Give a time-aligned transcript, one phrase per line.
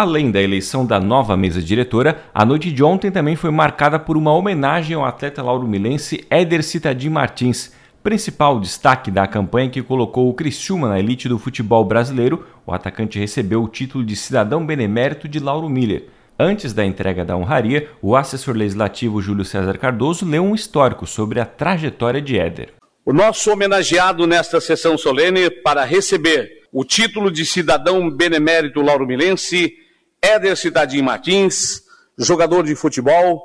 [0.00, 4.16] Além da eleição da nova mesa diretora, a noite de ontem também foi marcada por
[4.16, 10.32] uma homenagem ao atleta lauro-milense Éder Citadim Martins, principal destaque da campanha que colocou o
[10.32, 12.46] Criciúma na elite do futebol brasileiro.
[12.66, 16.06] O atacante recebeu o título de cidadão benemérito de Lauro Miller.
[16.38, 21.40] Antes da entrega da honraria, o assessor legislativo Júlio César Cardoso leu um histórico sobre
[21.40, 22.72] a trajetória de Éder.
[23.04, 29.74] O nosso homenageado nesta sessão solene para receber o título de cidadão benemérito lauro-milense
[30.22, 31.82] Éder Cidadinho Martins,
[32.18, 33.42] jogador de futebol,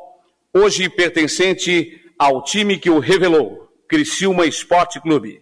[0.54, 5.42] hoje pertencente ao time que o revelou, Criciúma Esporte Clube.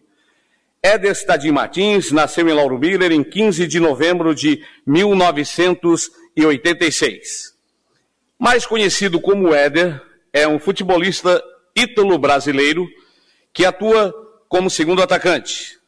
[0.81, 7.55] Éder Cidadinho Martins nasceu em Lauro Miller em 15 de novembro de 1986.
[8.37, 9.99] Mais conhecido como Éder,
[10.31, 11.43] é um futebolista
[11.75, 12.87] ítalo-brasileiro
[13.51, 14.13] que atua
[14.47, 15.79] como segundo atacante.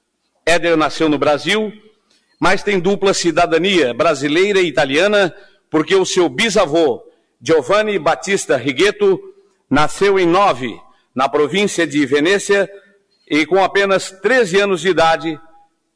[0.44, 1.72] Éder nasceu no Brasil
[2.40, 5.34] mas tem dupla cidadania brasileira e italiana,
[5.70, 7.04] porque o seu bisavô,
[7.42, 9.20] Giovanni Battista Righetto,
[9.70, 10.80] nasceu em Nove,
[11.14, 12.70] na província de Venécia,
[13.30, 15.40] e com apenas 13 anos de idade,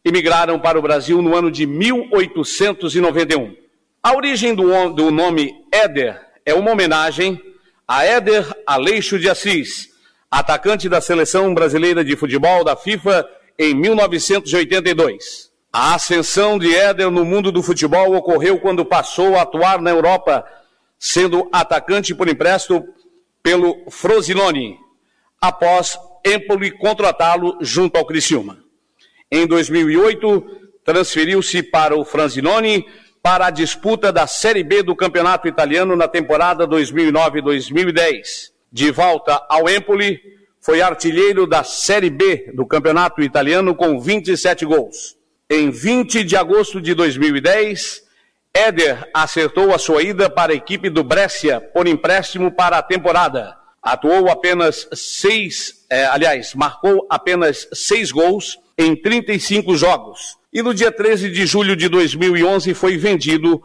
[0.03, 3.55] emigraram para o Brasil no ano de 1891.
[4.01, 7.39] A origem do, do nome Éder é uma homenagem
[7.87, 9.89] a Éder Aleixo de Assis,
[10.29, 15.48] atacante da seleção brasileira de futebol da FIFA em 1982.
[15.71, 20.43] A ascensão de Éder no mundo do futebol ocorreu quando passou a atuar na Europa,
[20.97, 22.87] sendo atacante por empréstimo
[23.43, 24.79] pelo Frosinone,
[25.39, 25.95] após
[26.25, 28.57] Empoli contratá-lo junto ao Criciúma.
[29.31, 30.43] Em 2008,
[30.83, 32.87] transferiu-se para o Frosinone
[33.21, 38.51] para a disputa da Série B do Campeonato Italiano na temporada 2009-2010.
[38.71, 40.19] De volta ao Empoli,
[40.59, 45.18] foi artilheiro da Série B do Campeonato Italiano com 27 gols.
[45.51, 48.03] Em 20 de agosto de 2010,
[48.53, 53.57] Éder acertou a sua ida para a equipe do Brescia por empréstimo para a temporada.
[53.81, 60.37] Atuou apenas seis, eh, aliás, marcou apenas seis gols em 35 jogos.
[60.53, 63.59] E no dia 13 de julho de 2011 foi vendido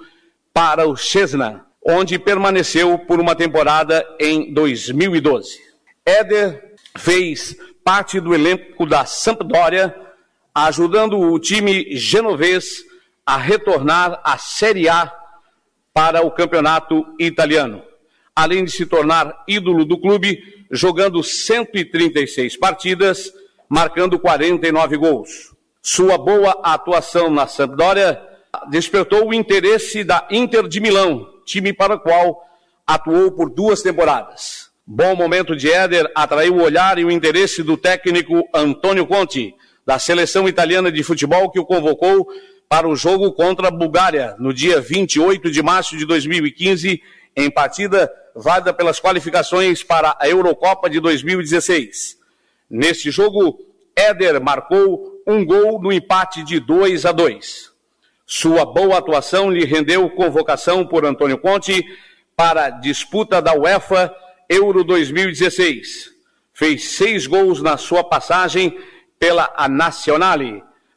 [0.54, 5.58] para o Cesna, onde permaneceu por uma temporada em 2012.
[6.06, 10.03] Éder fez parte do elenco da Sampdoria
[10.54, 12.84] ajudando o time genovês
[13.26, 15.12] a retornar à Série A
[15.92, 17.82] para o campeonato italiano.
[18.36, 23.32] Além de se tornar ídolo do clube, jogando 136 partidas,
[23.68, 25.54] marcando 49 gols.
[25.82, 28.20] Sua boa atuação na Sampdoria
[28.70, 32.42] despertou o interesse da Inter de Milão, time para o qual
[32.86, 34.70] atuou por duas temporadas.
[34.86, 39.54] Bom momento de Éder atraiu o olhar e o interesse do técnico Antônio Conte,
[39.86, 42.26] da seleção italiana de futebol que o convocou
[42.68, 47.02] para o jogo contra a Bulgária no dia 28 de março de 2015,
[47.36, 52.18] em partida válida pelas qualificações para a Eurocopa de 2016.
[52.68, 53.58] Neste jogo,
[53.94, 57.72] Éder marcou um gol no empate de 2 a 2.
[58.26, 61.84] Sua boa atuação lhe rendeu convocação por Antônio Conte
[62.34, 64.14] para a disputa da UEFA
[64.48, 66.10] Euro 2016.
[66.52, 68.76] Fez seis gols na sua passagem
[69.18, 69.68] pela a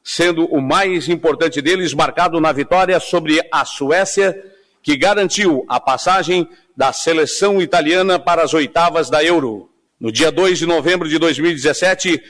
[0.04, 4.42] sendo o mais importante deles marcado na vitória sobre a Suécia,
[4.82, 9.70] que garantiu a passagem da seleção italiana para as oitavas da Euro.
[10.00, 12.22] No dia 2 de novembro de 2017,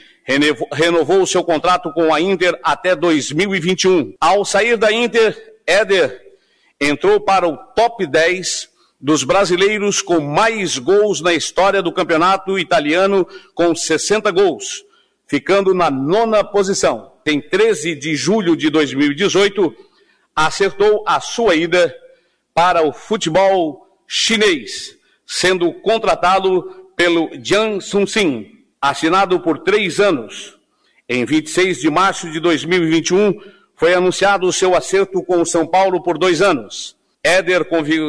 [0.72, 4.14] renovou seu contrato com a Inter até 2021.
[4.20, 6.20] Ao sair da Inter, Éder
[6.80, 8.68] entrou para o top 10
[9.00, 14.84] dos brasileiros com mais gols na história do campeonato italiano, com 60 gols,
[15.28, 17.12] ficando na nona posição.
[17.24, 19.74] Em 13 de julho de 2018,
[20.34, 21.94] acertou a sua ida
[22.54, 24.96] para o futebol chinês,
[25.26, 28.46] sendo contratado pelo Jiang Sun-sin,
[28.80, 30.56] assinado por três anos.
[31.06, 33.38] Em 26 de março de 2021,
[33.76, 36.96] foi anunciado o seu acerto com o São Paulo por dois anos.
[37.22, 37.66] Éder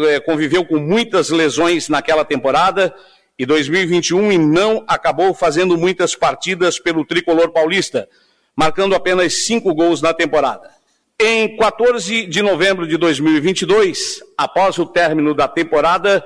[0.07, 2.93] eh, conviveu com muitas lesões naquela temporada
[3.39, 8.09] e 2021 e não acabou fazendo muitas partidas pelo tricolor paulista,
[8.53, 10.69] marcando apenas cinco gols na temporada.
[11.17, 16.23] Em 14 de novembro de 2022, após o término da temporada,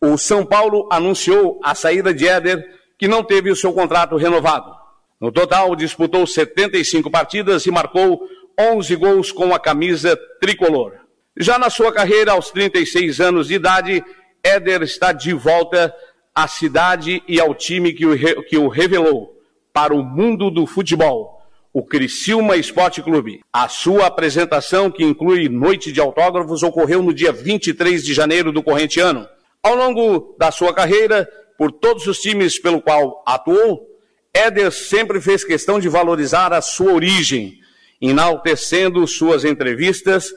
[0.00, 2.64] o São Paulo anunciou a saída de Éder,
[2.96, 4.74] que não teve o seu contrato renovado.
[5.20, 8.22] No total, disputou 75 partidas e marcou
[8.58, 10.94] 11 gols com a camisa tricolor.
[11.36, 14.02] Já na sua carreira, aos 36 anos de idade,
[14.42, 15.94] Éder está de volta
[16.38, 19.36] à cidade e ao time que o, que o revelou
[19.72, 21.42] para o mundo do futebol,
[21.72, 23.40] o Criciúma Esporte Clube.
[23.52, 28.62] A sua apresentação, que inclui noite de autógrafos, ocorreu no dia 23 de janeiro do
[28.62, 29.26] corrente ano.
[29.60, 33.88] Ao longo da sua carreira, por todos os times pelo qual atuou,
[34.32, 37.58] Éder sempre fez questão de valorizar a sua origem,
[38.00, 40.32] enaltecendo suas entrevistas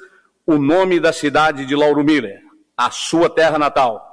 [0.48, 2.42] o nome da cidade de Lauro Miller,
[2.76, 4.11] a sua terra natal.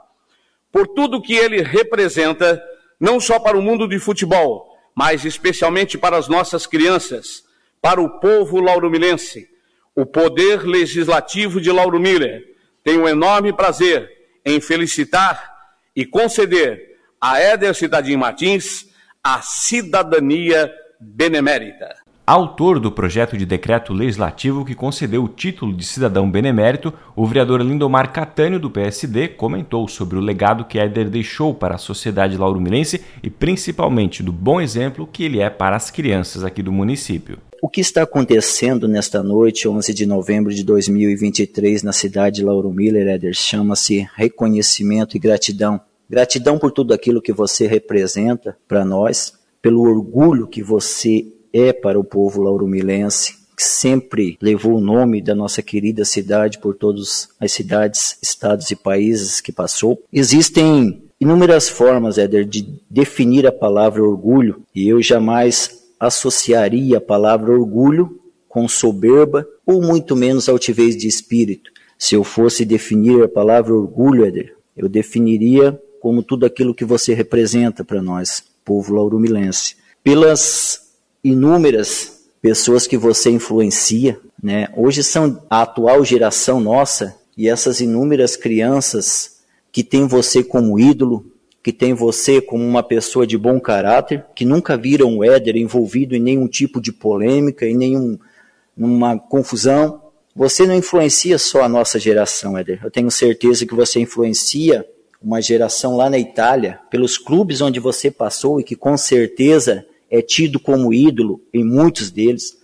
[0.73, 2.63] Por tudo que ele representa,
[3.01, 7.45] não só para o mundo de futebol, mas especialmente para as nossas crianças,
[7.81, 9.49] para o povo lauromilense.
[9.95, 12.45] O poder legislativo de Lauro Miller
[12.85, 14.11] tem um enorme prazer
[14.45, 15.57] em felicitar
[15.95, 18.89] e conceder a Éder Cidadinho Martins
[19.23, 22.08] a cidadania benemérita.
[22.29, 27.63] Autor do projeto de decreto legislativo que concedeu o título de cidadão benemérito, o vereador
[27.63, 33.01] Lindomar Catânio, do PSD, comentou sobre o legado que Éder deixou para a sociedade laurumilense
[33.23, 37.39] e principalmente do bom exemplo que ele é para as crianças aqui do município.
[37.63, 42.71] O que está acontecendo nesta noite, 11 de novembro de 2023, na cidade de Lauro
[42.71, 45.81] Miller, Éder, chama-se reconhecimento e gratidão.
[46.11, 49.33] Gratidão por tudo aquilo que você representa para nós,
[49.63, 55.35] pelo orgulho que você é para o povo lauromilense, que sempre levou o nome da
[55.35, 60.03] nossa querida cidade por todas as cidades, estados e países que passou.
[60.13, 67.53] Existem inúmeras formas, Éder, de definir a palavra orgulho, e eu jamais associaria a palavra
[67.53, 71.71] orgulho com soberba ou muito menos altivez de espírito.
[71.99, 77.13] Se eu fosse definir a palavra orgulho, Éder, eu definiria como tudo aquilo que você
[77.13, 79.77] representa para nós, povo laurumilense.
[80.03, 80.88] Pelas
[81.29, 84.69] inúmeras pessoas que você influencia, né?
[84.77, 89.39] Hoje são a atual geração nossa e essas inúmeras crianças
[89.71, 91.27] que têm você como ídolo,
[91.63, 96.17] que têm você como uma pessoa de bom caráter, que nunca viram o Éder envolvido
[96.17, 100.03] em nenhum tipo de polêmica, em nenhuma confusão.
[100.35, 102.81] Você não influencia só a nossa geração, Éder.
[102.83, 104.87] Eu tenho certeza que você influencia
[105.21, 110.23] uma geração lá na Itália, pelos clubes onde você passou e que com certeza é
[110.23, 112.59] tido como ídolo em muitos deles.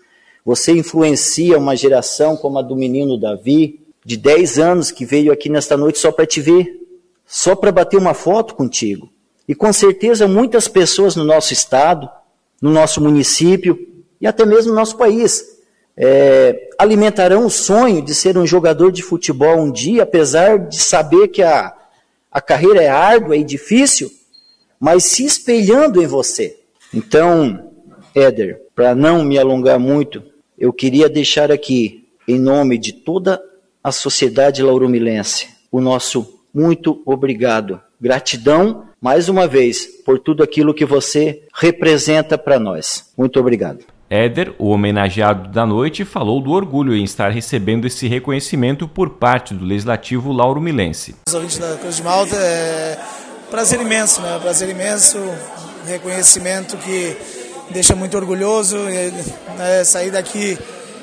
[0.44, 5.48] Você influencia uma geração como a do menino Davi, de 10 anos, que veio aqui
[5.48, 6.80] nesta noite só para te ver,
[7.26, 9.10] só para bater uma foto contigo.
[9.48, 12.08] E com certeza muitas pessoas no nosso estado,
[12.60, 13.78] no nosso município
[14.20, 15.54] e até mesmo no nosso país
[15.96, 21.28] é, alimentarão o sonho de ser um jogador de futebol um dia, apesar de saber
[21.28, 21.72] que a,
[22.30, 24.10] a carreira é árdua e difícil,
[24.78, 26.58] mas se espelhando em você.
[26.94, 27.72] Então,
[28.14, 30.22] Éder, para não me alongar muito,
[30.56, 33.42] eu queria deixar aqui, em nome de toda
[33.82, 37.80] a sociedade lauromilense, o nosso muito obrigado.
[38.00, 43.12] Gratidão, mais uma vez, por tudo aquilo que você representa para nós.
[43.18, 43.80] Muito obrigado.
[44.08, 49.52] Éder, o homenageado da noite, falou do orgulho em estar recebendo esse reconhecimento por parte
[49.52, 51.16] do Legislativo lauromilense.
[51.26, 52.96] Os ouvintes da Cruz de Malta, é
[53.50, 54.38] prazer imenso, né?
[54.40, 55.18] Prazer imenso
[55.86, 57.16] reconhecimento que
[57.70, 58.78] deixa muito orgulhoso.
[59.84, 60.58] Sair daqui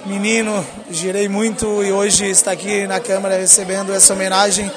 [0.06, 4.72] menino, girei muito e hoje estar aqui na Câmara recebendo essa homenagem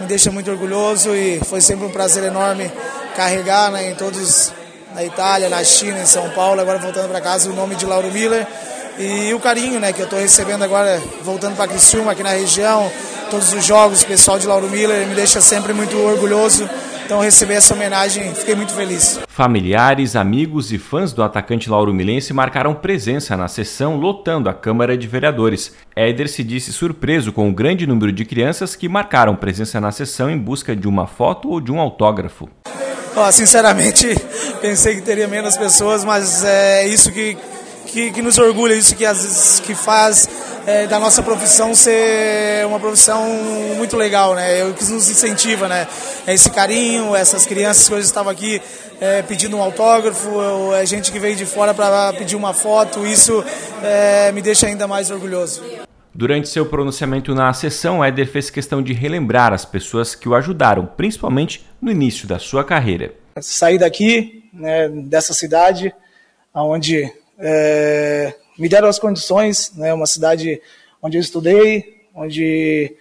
[0.00, 2.70] me deixa muito orgulhoso e foi sempre um prazer enorme
[3.16, 4.52] carregar né, em todos
[4.94, 8.10] na Itália, na China, em São Paulo, agora voltando para casa o nome de Lauro
[8.12, 8.46] Miller
[8.96, 12.90] e o carinho né, que eu estou recebendo agora voltando para Criciúma aqui na região,
[13.28, 16.68] todos os jogos, o pessoal de Lauro Miller me deixa sempre muito orgulhoso
[17.08, 19.18] então, receber essa homenagem, fiquei muito feliz.
[19.28, 24.94] Familiares, amigos e fãs do atacante Lauro Milense marcaram presença na sessão, lotando a Câmara
[24.94, 25.72] de Vereadores.
[25.96, 30.28] Éder se disse surpreso com o grande número de crianças que marcaram presença na sessão
[30.28, 32.46] em busca de uma foto ou de um autógrafo.
[33.16, 34.06] Oh, sinceramente,
[34.60, 37.38] pensei que teria menos pessoas, mas é isso que,
[37.88, 40.28] que, que nos orgulha, isso que, às vezes, que faz
[40.66, 43.26] é, da nossa profissão ser uma profissão
[43.76, 44.60] muito legal, né?
[44.60, 45.88] É o que nos incentiva, né?
[46.26, 48.60] É esse carinho, essas crianças que hoje estavam aqui
[49.00, 50.28] é, pedindo um autógrafo,
[50.72, 53.42] a é gente que veio de fora para pedir uma foto, isso
[53.82, 55.62] é, me deixa ainda mais orgulhoso.
[56.14, 60.84] Durante seu pronunciamento na sessão, Éder fez questão de relembrar as pessoas que o ajudaram,
[60.84, 63.14] principalmente no início da sua carreira.
[63.40, 65.94] Saí daqui, né, dessa cidade,
[66.52, 70.60] onde é, me deram as condições, né, uma cidade
[71.00, 72.96] onde eu estudei, onde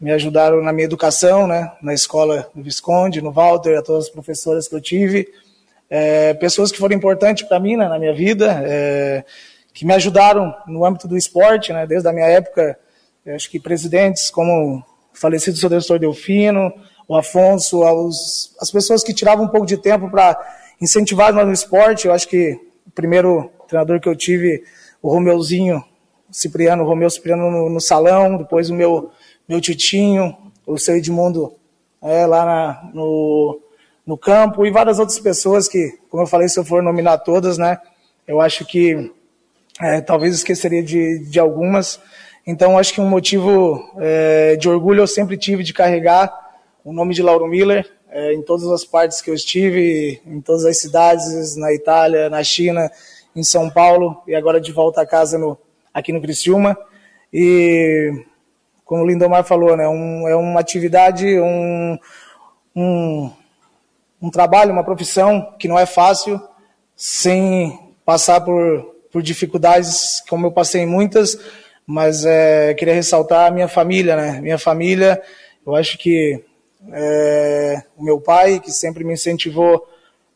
[0.00, 4.10] me ajudaram na minha educação, né, na escola do Visconde, no Walter, a todas as
[4.10, 5.28] professoras que eu tive,
[5.88, 9.24] é, pessoas que foram importantes para mim né, na minha vida, é,
[9.72, 12.78] que me ajudaram no âmbito do esporte, né, desde a minha época,
[13.34, 16.72] acho que presidentes como o falecido seu Doutor Delfino,
[17.08, 20.36] o Afonso, os, as pessoas que tiravam um pouco de tempo para
[20.80, 24.64] incentivar no esporte, eu acho que o primeiro treinador que eu tive
[25.02, 25.84] o Romeuzinho,
[26.30, 29.10] Cipriano, o Romeu Cipriano no, no, salão, depois o meu,
[29.48, 31.54] meu Titinho, o seu Edmundo
[32.02, 33.60] é, lá na, no,
[34.04, 37.56] no campo e várias outras pessoas que, como eu falei, se eu for nominar todas,
[37.56, 37.78] né,
[38.26, 39.12] eu acho que
[39.80, 42.00] é, talvez esqueceria de, de algumas.
[42.46, 46.32] Então, acho que um motivo é, de orgulho eu sempre tive de carregar
[46.84, 50.64] o nome de Lauro Miller é, em todas as partes que eu estive, em todas
[50.64, 52.90] as cidades, na Itália, na China,
[53.36, 55.58] em São Paulo e agora de volta a casa no,
[55.92, 56.76] aqui no Criciúma.
[57.32, 58.24] E,
[58.84, 61.98] como o Lindomar falou, né, um, é uma atividade, um,
[62.74, 63.30] um,
[64.22, 66.40] um trabalho, uma profissão que não é fácil,
[66.96, 71.38] sem passar por, por dificuldades, como eu passei muitas,
[71.86, 74.40] mas é, queria ressaltar a minha família, né?
[74.40, 75.22] Minha família,
[75.66, 76.42] eu acho que
[76.92, 79.86] é, o meu pai, que sempre me incentivou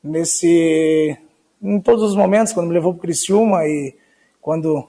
[0.02, 1.16] nesse,
[1.62, 3.94] em todos os momentos, quando me levou para o Criciúma e
[4.40, 4.86] quando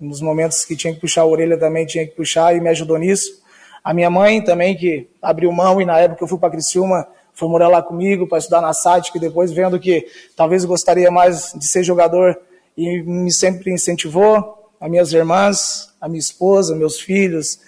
[0.00, 2.98] nos momentos que tinha que puxar a orelha também tinha que puxar e me ajudou
[2.98, 3.42] nisso.
[3.82, 7.06] A minha mãe também, que abriu mão e na época que eu fui para Criciúma,
[7.34, 11.52] foi morar lá comigo para estudar na SAT, que depois vendo que talvez gostaria mais
[11.54, 12.38] de ser jogador
[12.76, 14.70] e me sempre incentivou.
[14.80, 17.60] As minhas irmãs, a minha esposa, meus filhos,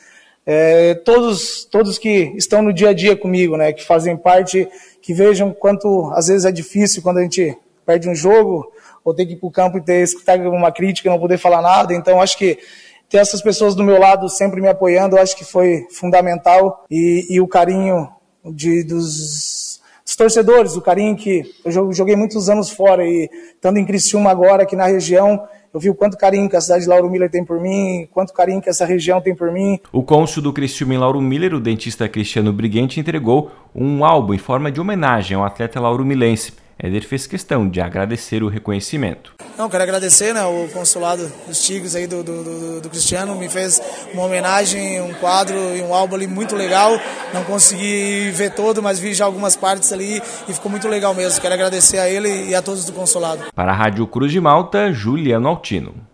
[0.45, 4.69] é, todos, todos que estão no dia a dia comigo, né, que fazem parte,
[5.03, 7.57] que vejam quanto às vezes é difícil quando a gente
[7.87, 8.71] perde um jogo
[9.05, 11.63] ou tem que ir para o campo e ter escutar uma crítica, não poder falar
[11.63, 11.95] nada.
[11.95, 12.59] Então acho que
[13.09, 17.41] ter essas pessoas do meu lado sempre me apoiando, acho que foi fundamental e, e
[17.41, 18.09] o carinho
[18.45, 23.85] de, dos, dos, torcedores, o carinho que eu joguei muitos anos fora e estando em
[23.85, 27.11] Criciúma agora aqui na região, eu vi o quanto carinho que a cidade de Lauro
[27.11, 29.79] Miller tem por mim, quanto carinho que essa região tem por mim.
[29.93, 34.39] O cônsul do Criciúma em Lauro Miller, o dentista Cristiano Briguente, entregou um álbum em
[34.39, 36.66] forma de homenagem ao atleta Lauro Milense.
[36.79, 39.35] Éder fez questão de agradecer o reconhecimento.
[39.57, 43.49] Não, quero agradecer né, o consulado dos Tigres aí do, do, do, do, Cristiano, me
[43.49, 43.81] fez
[44.13, 46.93] uma homenagem, um quadro e um álbum ali muito legal.
[47.33, 51.41] Não consegui ver todo, mas vi já algumas partes ali e ficou muito legal mesmo.
[51.41, 53.45] Quero agradecer a ele e a todos do consulado.
[53.55, 56.07] Para a Rádio Cruz de Malta, Juliano Altino.